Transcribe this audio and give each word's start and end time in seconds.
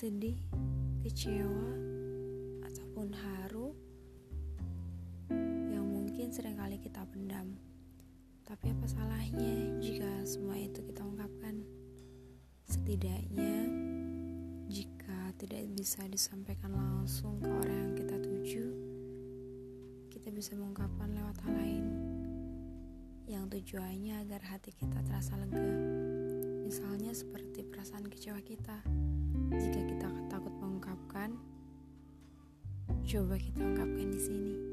sedih, 0.00 0.40
kecewa, 1.04 1.76
ataupun 2.64 3.12
haru 3.12 3.76
yang 5.68 5.84
mungkin 5.84 6.32
sering 6.32 6.56
kali 6.56 6.80
kita 6.80 7.04
pendam. 7.12 7.52
Tapi 8.48 8.72
apa 8.72 8.88
salahnya 8.88 9.76
jika 9.76 10.24
semua 10.24 10.56
itu 10.56 10.80
kita 10.88 11.04
ungkapkan? 11.04 11.60
Setidaknya 12.64 13.68
jika 14.72 15.36
tidak 15.36 15.68
bisa 15.76 16.08
disampaikan 16.08 16.72
langsung 16.72 17.36
ke 17.36 17.52
orang 17.52 17.92
yang 17.92 17.92
kita 17.92 18.16
tuju, 18.24 18.66
kita 20.08 20.32
bisa 20.32 20.56
mengungkapkan 20.56 21.12
lewat 21.12 21.36
hal 21.44 21.52
lain 21.60 21.84
yang 23.28 23.52
tujuannya 23.52 24.24
agar 24.24 24.48
hati 24.48 24.72
kita 24.72 24.96
terasa 25.04 25.36
lega. 25.36 25.60
Misalnya 26.64 27.12
seperti 27.12 27.68
perasaan 27.68 28.08
kecewa 28.08 28.40
kita. 28.40 28.80
Jika 29.50 29.89
coba 33.10 33.34
kita 33.34 33.58
ungkapkan 33.66 34.06
di 34.14 34.20
sini. 34.22 34.69